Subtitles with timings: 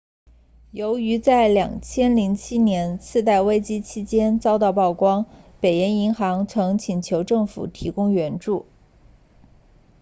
[0.71, 5.27] 由于在2007年次贷危机期间遭到曝光
[5.59, 8.65] 北岩银行 northern rock 曾请求政府提供援助